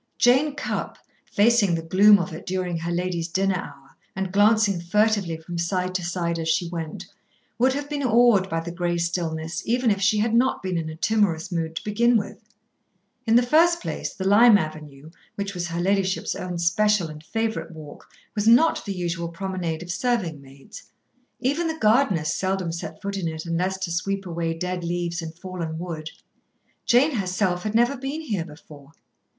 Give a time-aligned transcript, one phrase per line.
[0.17, 0.97] Jane Cupp,
[1.27, 5.93] facing the gloom of it during her lady's dinner hour, and glancing furtively from side
[5.93, 7.05] to side as she went,
[7.59, 10.89] would have been awed by the grey stillness, even if she had not been in
[10.89, 12.41] a timorous mood to begin with.
[13.27, 17.69] In the first place, the Lime Avenue, which was her ladyship's own special and favourite
[17.69, 20.81] walk, was not the usual promenade of serving maids.
[21.41, 25.35] Even the gardeners seldom set foot in it unless to sweep away dead leaves and
[25.37, 26.09] fallen wood.
[26.87, 28.93] Jane herself had never been here before.